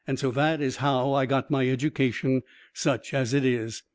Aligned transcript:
So 0.15 0.31
that 0.31 0.61
is 0.61 0.77
how 0.77 1.13
I 1.13 1.27
got 1.27 1.51
my 1.51 1.69
education, 1.69 2.41
such 2.73 3.13
as 3.13 3.35
it 3.35 3.45
is. 3.45 3.83